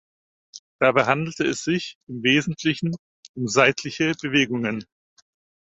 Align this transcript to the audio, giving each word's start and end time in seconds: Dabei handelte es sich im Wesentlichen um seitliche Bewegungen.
Dabei 0.79 1.05
handelte 1.05 1.43
es 1.45 1.63
sich 1.63 1.99
im 2.09 2.23
Wesentlichen 2.23 2.95
um 3.37 3.47
seitliche 3.47 4.13
Bewegungen. 4.19 4.83